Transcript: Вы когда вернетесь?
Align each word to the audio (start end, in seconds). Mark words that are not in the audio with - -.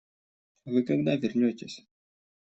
Вы 0.65 0.81
когда 0.81 1.15
вернетесь? 1.15 1.85